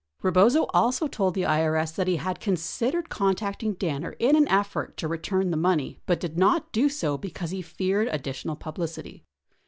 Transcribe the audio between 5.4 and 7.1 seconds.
the money but did not do